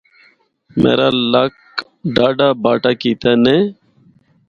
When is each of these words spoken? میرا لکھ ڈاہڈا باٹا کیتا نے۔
میرا 0.81 1.07
لکھ 1.33 1.57
ڈاہڈا 2.15 2.47
باٹا 2.63 2.91
کیتا 3.01 3.31
نے۔ 3.43 3.57